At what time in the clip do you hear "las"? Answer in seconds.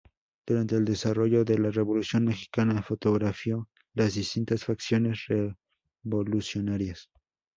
3.93-4.15